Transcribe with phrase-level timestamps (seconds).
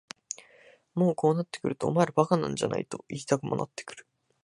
[0.95, 4.07] もうこうなってくるとお前ら馬鹿なんじゃないと言いたくもなってくる。